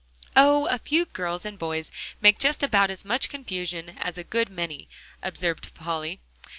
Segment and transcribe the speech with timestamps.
[0.35, 0.65] "Oh!
[0.65, 1.91] a few girls and boys
[2.21, 4.89] make just about as much confusion as a good many,"
[5.21, 6.19] observed Polly.